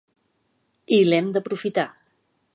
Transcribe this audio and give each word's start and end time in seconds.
I 0.97 0.99
l’hem 1.11 1.29
d’aprofitar. 1.37 1.87